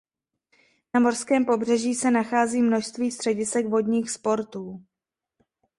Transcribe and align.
Na 0.93 0.99
mořském 0.99 1.45
pobřeží 1.45 1.95
se 1.95 2.11
nachází 2.11 2.61
množství 2.61 3.11
středisek 3.11 3.67
vodních 3.67 4.09
sportů. 4.09 4.85